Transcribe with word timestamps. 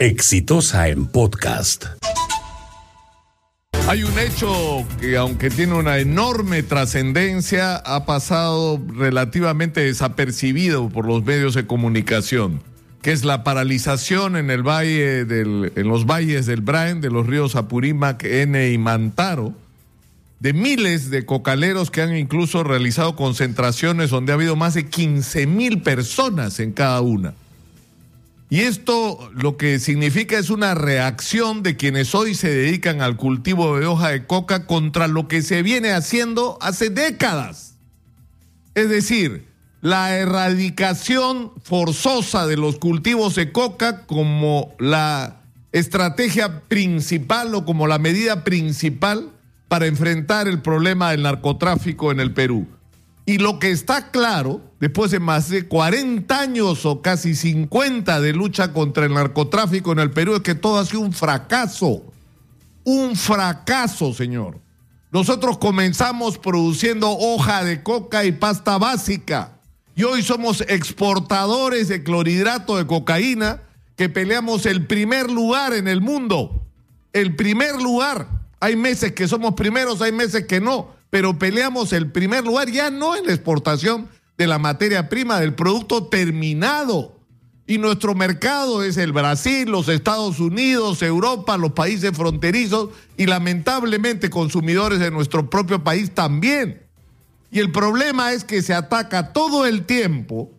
Exitosa 0.00 0.88
en 0.88 1.04
podcast. 1.04 1.84
Hay 3.86 4.02
un 4.02 4.18
hecho 4.18 4.86
que 4.98 5.18
aunque 5.18 5.50
tiene 5.50 5.74
una 5.74 5.98
enorme 5.98 6.62
trascendencia, 6.62 7.76
ha 7.76 8.06
pasado 8.06 8.80
relativamente 8.96 9.82
desapercibido 9.82 10.88
por 10.88 11.04
los 11.04 11.22
medios 11.22 11.52
de 11.52 11.66
comunicación, 11.66 12.62
que 13.02 13.12
es 13.12 13.26
la 13.26 13.44
paralización 13.44 14.36
en 14.36 14.50
el 14.50 14.62
valle 14.62 15.26
del, 15.26 15.70
en 15.76 15.88
los 15.88 16.06
valles 16.06 16.46
del 16.46 16.62
Brain, 16.62 17.02
de 17.02 17.10
los 17.10 17.26
ríos 17.26 17.54
Apurímac, 17.54 18.24
N 18.24 18.72
y 18.72 18.78
Mantaro, 18.78 19.52
de 20.38 20.54
miles 20.54 21.10
de 21.10 21.26
cocaleros 21.26 21.90
que 21.90 22.00
han 22.00 22.16
incluso 22.16 22.64
realizado 22.64 23.16
concentraciones 23.16 24.08
donde 24.08 24.32
ha 24.32 24.36
habido 24.36 24.56
más 24.56 24.72
de 24.72 24.86
15 24.86 25.46
mil 25.46 25.82
personas 25.82 26.58
en 26.58 26.72
cada 26.72 27.02
una. 27.02 27.34
Y 28.52 28.62
esto 28.62 29.30
lo 29.32 29.56
que 29.56 29.78
significa 29.78 30.36
es 30.36 30.50
una 30.50 30.74
reacción 30.74 31.62
de 31.62 31.76
quienes 31.76 32.16
hoy 32.16 32.34
se 32.34 32.50
dedican 32.50 33.00
al 33.00 33.16
cultivo 33.16 33.78
de 33.78 33.86
hoja 33.86 34.08
de 34.08 34.26
coca 34.26 34.66
contra 34.66 35.06
lo 35.06 35.28
que 35.28 35.40
se 35.42 35.62
viene 35.62 35.92
haciendo 35.92 36.58
hace 36.60 36.90
décadas. 36.90 37.76
Es 38.74 38.88
decir, 38.88 39.46
la 39.82 40.16
erradicación 40.16 41.52
forzosa 41.62 42.48
de 42.48 42.56
los 42.56 42.78
cultivos 42.78 43.36
de 43.36 43.52
coca 43.52 44.04
como 44.06 44.74
la 44.80 45.42
estrategia 45.70 46.62
principal 46.62 47.54
o 47.54 47.64
como 47.64 47.86
la 47.86 48.00
medida 48.00 48.42
principal 48.42 49.30
para 49.68 49.86
enfrentar 49.86 50.48
el 50.48 50.60
problema 50.60 51.12
del 51.12 51.22
narcotráfico 51.22 52.10
en 52.10 52.18
el 52.18 52.32
Perú. 52.34 52.66
Y 53.30 53.38
lo 53.38 53.60
que 53.60 53.70
está 53.70 54.10
claro, 54.10 54.60
después 54.80 55.12
de 55.12 55.20
más 55.20 55.48
de 55.50 55.68
40 55.68 56.36
años 56.36 56.84
o 56.84 57.00
casi 57.00 57.36
50 57.36 58.20
de 58.20 58.32
lucha 58.32 58.72
contra 58.72 59.06
el 59.06 59.14
narcotráfico 59.14 59.92
en 59.92 60.00
el 60.00 60.10
Perú, 60.10 60.34
es 60.34 60.40
que 60.40 60.56
todo 60.56 60.80
ha 60.80 60.84
sido 60.84 61.02
un 61.02 61.12
fracaso. 61.12 62.02
Un 62.82 63.14
fracaso, 63.14 64.12
señor. 64.12 64.58
Nosotros 65.12 65.58
comenzamos 65.58 66.38
produciendo 66.38 67.08
hoja 67.08 67.62
de 67.62 67.84
coca 67.84 68.24
y 68.24 68.32
pasta 68.32 68.78
básica. 68.78 69.60
Y 69.94 70.02
hoy 70.02 70.24
somos 70.24 70.62
exportadores 70.62 71.86
de 71.86 72.02
clorhidrato 72.02 72.78
de 72.78 72.88
cocaína 72.88 73.62
que 73.94 74.08
peleamos 74.08 74.66
el 74.66 74.88
primer 74.88 75.30
lugar 75.30 75.72
en 75.72 75.86
el 75.86 76.00
mundo. 76.00 76.66
El 77.12 77.36
primer 77.36 77.80
lugar. 77.80 78.26
Hay 78.58 78.74
meses 78.74 79.12
que 79.12 79.28
somos 79.28 79.54
primeros, 79.54 80.02
hay 80.02 80.10
meses 80.10 80.46
que 80.46 80.60
no 80.60 80.98
pero 81.10 81.38
peleamos 81.38 81.92
el 81.92 82.10
primer 82.10 82.44
lugar 82.44 82.70
ya 82.70 82.90
no 82.90 83.16
en 83.16 83.26
la 83.26 83.34
exportación 83.34 84.08
de 84.38 84.46
la 84.46 84.58
materia 84.58 85.08
prima, 85.08 85.38
del 85.38 85.54
producto 85.54 86.06
terminado. 86.06 87.16
Y 87.66 87.78
nuestro 87.78 88.14
mercado 88.14 88.82
es 88.82 88.96
el 88.96 89.12
Brasil, 89.12 89.70
los 89.70 89.88
Estados 89.88 90.40
Unidos, 90.40 91.02
Europa, 91.02 91.56
los 91.56 91.72
países 91.72 92.12
fronterizos 92.16 92.88
y 93.16 93.26
lamentablemente 93.26 94.30
consumidores 94.30 94.98
de 94.98 95.10
nuestro 95.10 95.50
propio 95.50 95.84
país 95.84 96.12
también. 96.12 96.82
Y 97.52 97.58
el 97.58 97.70
problema 97.70 98.32
es 98.32 98.44
que 98.44 98.62
se 98.62 98.72
ataca 98.72 99.32
todo 99.32 99.66
el 99.66 99.84
tiempo 99.84 100.50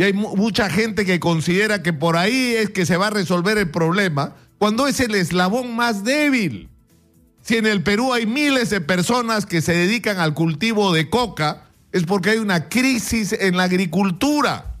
y 0.00 0.02
hay 0.02 0.14
mucha 0.14 0.70
gente 0.70 1.04
que 1.04 1.20
considera 1.20 1.82
que 1.82 1.92
por 1.92 2.16
ahí 2.16 2.54
es 2.56 2.70
que 2.70 2.86
se 2.86 2.96
va 2.96 3.08
a 3.08 3.10
resolver 3.10 3.58
el 3.58 3.70
problema 3.70 4.34
cuando 4.56 4.86
es 4.86 4.98
el 4.98 5.14
eslabón 5.14 5.76
más 5.76 6.04
débil. 6.04 6.69
Si 7.42 7.56
en 7.56 7.66
el 7.66 7.82
Perú 7.82 8.12
hay 8.12 8.26
miles 8.26 8.70
de 8.70 8.80
personas 8.80 9.46
que 9.46 9.62
se 9.62 9.72
dedican 9.72 10.18
al 10.18 10.34
cultivo 10.34 10.92
de 10.92 11.08
coca, 11.08 11.64
es 11.92 12.04
porque 12.04 12.30
hay 12.30 12.38
una 12.38 12.68
crisis 12.68 13.32
en 13.32 13.56
la 13.56 13.64
agricultura. 13.64 14.76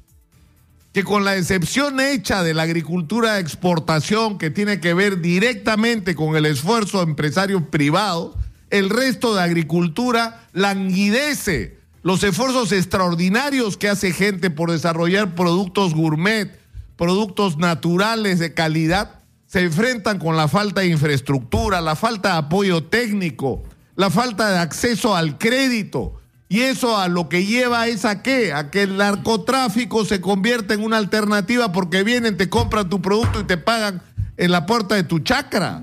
Que 0.92 1.04
con 1.04 1.24
la 1.24 1.36
excepción 1.36 2.00
hecha 2.00 2.42
de 2.42 2.52
la 2.52 2.62
agricultura 2.62 3.34
de 3.34 3.40
exportación, 3.40 4.38
que 4.38 4.50
tiene 4.50 4.80
que 4.80 4.92
ver 4.92 5.20
directamente 5.20 6.14
con 6.14 6.36
el 6.36 6.46
esfuerzo 6.46 6.98
de 6.98 7.04
empresarios 7.04 7.62
privados, 7.70 8.36
el 8.70 8.90
resto 8.90 9.34
de 9.34 9.42
agricultura 9.42 10.48
languidece. 10.52 11.78
Los 12.02 12.22
esfuerzos 12.24 12.72
extraordinarios 12.72 13.76
que 13.76 13.88
hace 13.88 14.12
gente 14.12 14.50
por 14.50 14.70
desarrollar 14.70 15.34
productos 15.34 15.94
gourmet, 15.94 16.58
productos 16.96 17.56
naturales 17.58 18.38
de 18.38 18.54
calidad, 18.54 19.19
se 19.50 19.64
enfrentan 19.64 20.20
con 20.20 20.36
la 20.36 20.46
falta 20.46 20.82
de 20.82 20.86
infraestructura, 20.86 21.80
la 21.80 21.96
falta 21.96 22.34
de 22.34 22.38
apoyo 22.38 22.84
técnico, 22.84 23.64
la 23.96 24.08
falta 24.08 24.48
de 24.48 24.58
acceso 24.58 25.16
al 25.16 25.38
crédito. 25.38 26.20
Y 26.48 26.60
eso 26.60 26.96
a 26.96 27.08
lo 27.08 27.28
que 27.28 27.44
lleva 27.44 27.88
es 27.88 28.04
a 28.04 28.22
qué? 28.22 28.52
A 28.52 28.70
que 28.70 28.82
el 28.82 28.96
narcotráfico 28.96 30.04
se 30.04 30.20
convierta 30.20 30.74
en 30.74 30.84
una 30.84 30.98
alternativa 30.98 31.72
porque 31.72 32.04
vienen, 32.04 32.36
te 32.36 32.48
compran 32.48 32.88
tu 32.88 33.02
producto 33.02 33.40
y 33.40 33.44
te 33.44 33.56
pagan 33.56 34.00
en 34.36 34.52
la 34.52 34.66
puerta 34.66 34.94
de 34.94 35.02
tu 35.02 35.18
chacra. 35.18 35.82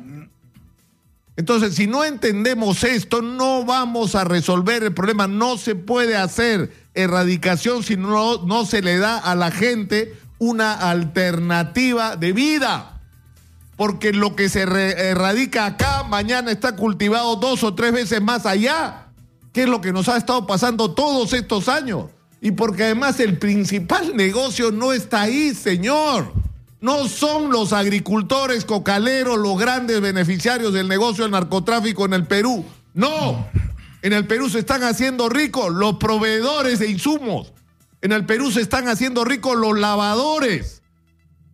Entonces, 1.35 1.75
si 1.75 1.87
no 1.87 2.05
entendemos 2.05 2.85
esto, 2.85 3.21
no 3.21 3.65
vamos 3.65 4.15
a 4.15 4.23
resolver 4.23 4.81
el 4.81 4.93
problema. 4.93 5.27
No 5.27 5.57
se 5.57 5.75
puede 5.75 6.15
hacer 6.15 6.71
erradicación 6.93 7.83
si 7.83 7.97
no, 7.97 8.45
no 8.45 8.65
se 8.65 8.81
le 8.81 8.97
da 8.97 9.17
a 9.17 9.35
la 9.35 9.51
gente 9.51 10.15
una 10.39 10.71
alternativa 10.71 12.15
de 12.15 12.31
vida 12.31 12.93
porque 13.77 14.11
lo 14.11 14.35
que 14.35 14.49
se 14.49 14.63
erradica 14.63 15.67
acá 15.67 16.03
mañana 16.03 16.51
está 16.51 16.75
cultivado 16.75 17.35
dos 17.35 17.63
o 17.63 17.75
tres 17.75 17.93
veces 17.93 18.21
más 18.21 18.47
allá, 18.47 19.09
que 19.53 19.63
es 19.63 19.69
lo 19.69 19.81
que 19.81 19.93
nos 19.93 20.09
ha 20.09 20.17
estado 20.17 20.47
pasando 20.47 20.91
todos 20.91 21.31
estos 21.33 21.69
años. 21.69 22.05
Y 22.41 22.51
porque 22.51 22.85
además 22.85 23.19
el 23.19 23.37
principal 23.37 24.15
negocio 24.15 24.71
no 24.71 24.93
está 24.93 25.21
ahí, 25.21 25.53
señor. 25.53 26.33
No 26.81 27.07
son 27.07 27.51
los 27.51 27.71
agricultores 27.71 28.65
cocaleros 28.65 29.37
los 29.37 29.57
grandes 29.57 30.01
beneficiarios 30.01 30.73
del 30.73 30.87
negocio 30.87 31.23
del 31.23 31.31
narcotráfico 31.31 32.05
en 32.05 32.13
el 32.13 32.27
Perú. 32.27 32.65
No. 32.93 33.47
En 34.01 34.13
el 34.13 34.25
Perú 34.27 34.49
se 34.49 34.59
están 34.59 34.83
haciendo 34.83 35.29
ricos 35.29 35.71
los 35.71 35.97
proveedores 35.97 36.79
de 36.79 36.89
insumos. 36.89 37.53
En 38.01 38.11
el 38.11 38.25
Perú 38.25 38.51
se 38.51 38.61
están 38.61 38.87
haciendo 38.87 39.23
ricos 39.23 39.55
los 39.55 39.77
lavadores 39.77 40.76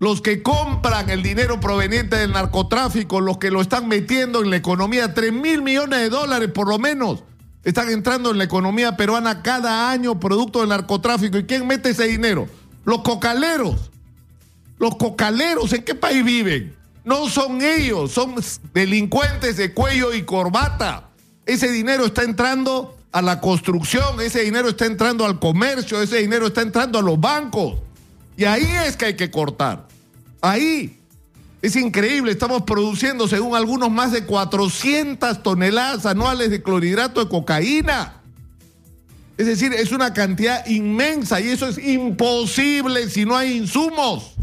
los 0.03 0.19
que 0.19 0.44
compran 0.44 1.09
el 1.09 1.24
dinero 1.24 1.62
proveniente 1.62 2.18
del 2.18 2.34
narcotráfico, 2.34 3.22
los 3.22 3.38
que 3.38 3.50
lo 3.50 3.62
están 3.62 3.88
metiendo 3.88 4.44
en 4.44 4.50
la 4.50 4.58
economía, 4.58 5.14
3 5.14 5.31
mil 5.31 5.62
millones 5.62 5.97
de 5.97 6.09
dólares 6.09 6.50
por 6.53 6.68
lo 6.68 6.78
menos, 6.78 7.24
están 7.64 7.90
entrando 7.90 8.31
en 8.31 8.38
la 8.38 8.44
economía 8.44 8.97
peruana 8.97 9.41
cada 9.41 9.90
año 9.90 10.19
producto 10.19 10.59
del 10.59 10.68
narcotráfico. 10.68 11.38
¿Y 11.38 11.46
quién 11.46 11.66
mete 11.66 11.91
ese 11.91 12.03
dinero? 12.03 12.50
Los 12.84 13.02
cocaleros. 13.02 13.91
Los 14.78 14.97
cocaleros, 14.97 15.72
¿en 15.72 15.84
qué 15.84 15.96
país 15.96 16.25
viven? 16.25 16.75
No 17.06 17.30
son 17.30 17.62
ellos, 17.62 18.12
son 18.12 18.35
delincuentes 18.74 19.56
de 19.56 19.74
cuello 19.74 20.14
y 20.14 20.24
corbata. 20.24 21.12
Ese 21.46 21.72
dinero 21.72 22.08
está 22.08 22.24
entrando 22.24 22.97
a 23.14 23.22
la 23.22 23.40
construcción, 23.40 24.20
ese 24.20 24.41
dinero 24.41 24.68
está 24.68 24.85
entrando 24.85 25.25
al 25.25 25.40
comercio, 25.40 26.02
ese 26.02 26.18
dinero 26.18 26.47
está 26.47 26.59
entrando 26.59 27.00
a 27.00 27.02
los 27.02 27.18
bancos. 27.18 27.75
Y 28.35 28.44
ahí 28.44 28.68
es 28.85 28.97
que 28.97 29.06
hay 29.06 29.16
que 29.16 29.31
cortar. 29.31 29.93
Ahí. 30.44 31.00
Es 31.62 31.78
increíble, 31.78 32.34
estamos 32.34 32.64
produciendo, 32.64 33.30
según 33.30 33.56
algunos, 33.56 33.90
más 33.90 34.12
de 34.12 34.26
400 34.26 35.42
toneladas 35.42 36.06
anuales 36.06 36.50
de 36.50 36.62
clorhidrato 36.62 37.24
de 37.24 37.30
cocaína. 37.30 38.22
Es 39.38 39.48
decir, 39.48 39.72
es 39.72 39.94
una 39.94 40.14
cantidad 40.14 40.66
inmensa 40.68 41.40
y 41.40 41.48
eso 41.48 41.70
es 41.70 41.78
imposible 41.78 43.09
si 43.09 43.24
no 43.24 43.38
hay 43.38 43.53
insumos. 43.53 44.34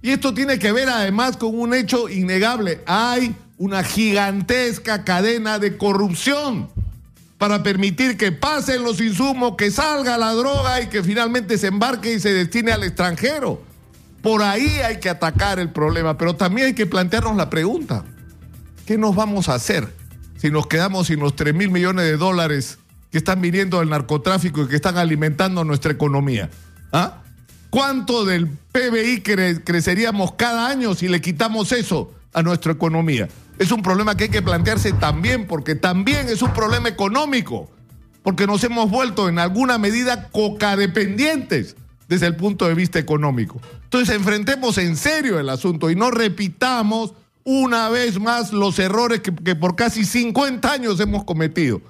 Y 0.00 0.12
esto 0.12 0.32
tiene 0.32 0.58
que 0.58 0.72
ver 0.72 0.88
además 0.88 1.36
con 1.36 1.58
un 1.60 1.74
hecho 1.74 2.08
innegable. 2.08 2.80
Hay 2.86 3.36
una 3.58 3.84
gigantesca 3.84 5.04
cadena 5.04 5.58
de 5.58 5.76
corrupción 5.76 6.70
para 7.36 7.62
permitir 7.62 8.16
que 8.16 8.32
pasen 8.32 8.82
los 8.82 8.98
insumos, 9.02 9.56
que 9.58 9.70
salga 9.70 10.16
la 10.16 10.32
droga 10.32 10.80
y 10.80 10.86
que 10.86 11.02
finalmente 11.02 11.58
se 11.58 11.66
embarque 11.66 12.14
y 12.14 12.20
se 12.20 12.32
destine 12.32 12.72
al 12.72 12.84
extranjero. 12.84 13.73
Por 14.24 14.42
ahí 14.42 14.78
hay 14.80 15.00
que 15.00 15.10
atacar 15.10 15.58
el 15.58 15.68
problema, 15.68 16.16
pero 16.16 16.34
también 16.34 16.68
hay 16.68 16.74
que 16.74 16.86
plantearnos 16.86 17.36
la 17.36 17.50
pregunta, 17.50 18.06
¿qué 18.86 18.96
nos 18.96 19.14
vamos 19.14 19.50
a 19.50 19.54
hacer 19.54 19.92
si 20.38 20.50
nos 20.50 20.66
quedamos 20.66 21.08
sin 21.08 21.20
los 21.20 21.36
3 21.36 21.54
mil 21.54 21.70
millones 21.70 22.06
de 22.06 22.16
dólares 22.16 22.78
que 23.12 23.18
están 23.18 23.42
viniendo 23.42 23.80
del 23.80 23.90
narcotráfico 23.90 24.62
y 24.62 24.68
que 24.68 24.76
están 24.76 24.96
alimentando 24.96 25.62
nuestra 25.62 25.92
economía? 25.92 26.48
¿Ah? 26.90 27.18
¿Cuánto 27.68 28.24
del 28.24 28.48
PBI 28.48 29.20
creceríamos 29.62 30.32
cada 30.36 30.68
año 30.68 30.94
si 30.94 31.06
le 31.08 31.20
quitamos 31.20 31.70
eso 31.72 32.14
a 32.32 32.42
nuestra 32.42 32.72
economía? 32.72 33.28
Es 33.58 33.72
un 33.72 33.82
problema 33.82 34.16
que 34.16 34.24
hay 34.24 34.30
que 34.30 34.40
plantearse 34.40 34.94
también, 34.94 35.46
porque 35.46 35.74
también 35.74 36.30
es 36.30 36.40
un 36.40 36.54
problema 36.54 36.88
económico, 36.88 37.70
porque 38.22 38.46
nos 38.46 38.64
hemos 38.64 38.90
vuelto 38.90 39.28
en 39.28 39.38
alguna 39.38 39.76
medida 39.76 40.30
cocadependientes 40.30 41.76
desde 42.08 42.26
el 42.26 42.36
punto 42.36 42.66
de 42.66 42.74
vista 42.74 42.98
económico. 42.98 43.60
Entonces 43.84 44.14
enfrentemos 44.14 44.78
en 44.78 44.96
serio 44.96 45.38
el 45.38 45.48
asunto 45.48 45.90
y 45.90 45.96
no 45.96 46.10
repitamos 46.10 47.14
una 47.44 47.88
vez 47.90 48.18
más 48.18 48.52
los 48.52 48.78
errores 48.78 49.20
que, 49.20 49.54
por 49.54 49.76
casi 49.76 50.04
50 50.04 50.72
años 50.72 51.00
hemos 51.00 51.24
cometido. 51.24 51.80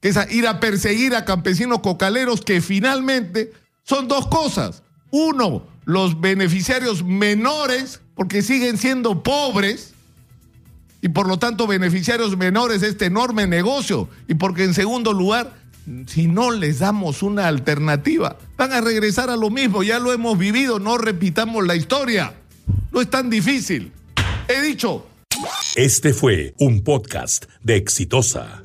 Que 0.00 0.14
ir 0.30 0.46
a 0.46 0.60
perseguir 0.60 1.14
a 1.14 1.24
campesinos 1.24 1.80
cocaleros 1.80 2.40
que 2.40 2.60
finalmente 2.60 3.52
son 3.82 4.08
dos 4.08 4.28
cosas. 4.28 4.82
Uno, 5.10 5.66
los 5.84 6.20
beneficiarios 6.20 7.04
menores 7.04 8.00
porque 8.14 8.42
siguen 8.42 8.78
siendo 8.78 9.22
pobres 9.22 9.94
y 11.02 11.08
por 11.08 11.26
lo 11.26 11.38
tanto 11.38 11.66
beneficiarios 11.66 12.36
menores 12.36 12.82
de 12.82 12.88
este 12.88 13.06
enorme 13.06 13.46
negocio 13.46 14.08
y 14.28 14.34
porque 14.34 14.64
en 14.64 14.74
segundo 14.74 15.12
lugar, 15.12 15.59
si 16.06 16.26
no 16.26 16.50
les 16.50 16.78
damos 16.80 17.22
una 17.22 17.48
alternativa, 17.48 18.36
van 18.56 18.72
a 18.72 18.80
regresar 18.80 19.30
a 19.30 19.36
lo 19.36 19.50
mismo, 19.50 19.82
ya 19.82 19.98
lo 19.98 20.12
hemos 20.12 20.38
vivido, 20.38 20.78
no 20.78 20.98
repitamos 20.98 21.66
la 21.66 21.74
historia, 21.74 22.34
no 22.92 23.00
es 23.00 23.10
tan 23.10 23.30
difícil. 23.30 23.92
He 24.48 24.60
dicho. 24.62 25.06
Este 25.76 26.12
fue 26.12 26.54
un 26.58 26.82
podcast 26.82 27.46
de 27.62 27.76
Exitosa. 27.76 28.62